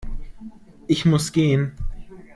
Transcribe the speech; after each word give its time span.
Ich 0.87 1.05
muss 1.05 1.31
gehen 1.31 1.73